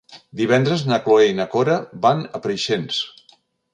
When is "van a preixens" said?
2.07-3.03